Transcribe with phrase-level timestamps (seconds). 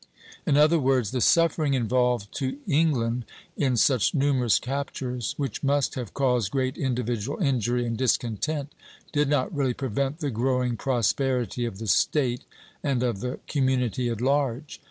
[0.47, 3.23] "In other words, the suffering involved to England
[3.55, 8.73] in such numerous captures, which must have caused great individual injury and discontent,
[9.13, 12.45] did not really prevent the growing prosperity of the State
[12.83, 14.79] and of the community at large.